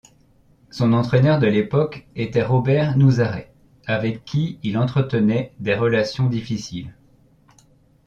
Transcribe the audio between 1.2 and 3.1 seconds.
de l'époque était Robert